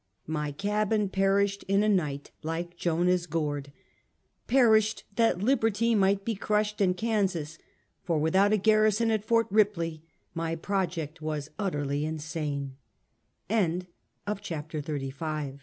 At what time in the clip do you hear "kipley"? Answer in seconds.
9.51-10.01